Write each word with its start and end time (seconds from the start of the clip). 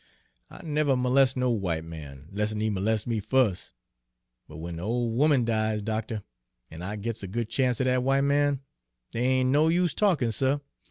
I 0.49 0.63
never 0.63 0.95
moles's 0.97 1.37
no 1.37 1.53
w'ite 1.53 1.83
man, 1.83 2.27
'less 2.31 2.51
'n 2.51 2.59
he 2.59 2.71
moles's 2.71 3.05
me 3.05 3.19
fus'. 3.19 3.71
But 4.47 4.55
w'en 4.55 4.77
de 4.77 4.81
ole 4.81 5.15
'oman 5.21 5.45
dies, 5.45 5.83
doctuh, 5.83 6.21
an' 6.71 6.81
I 6.81 6.95
gits 6.95 7.21
a 7.21 7.27
good 7.27 7.49
chance 7.51 7.79
at 7.79 7.83
dat 7.83 7.97
w'ite 7.97 8.23
man, 8.23 8.61
dere 9.11 9.21
ain' 9.41 9.51
no 9.51 9.67
use 9.67 9.93
talkin', 9.93 10.31
suh! 10.31 10.57